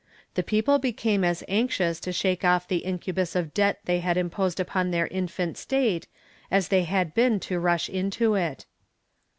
[0.33, 4.59] The people became as anxious to shake off the incubus of debt they had imposed
[4.59, 6.07] upon their infant state
[6.49, 8.65] as they had been to rush into it.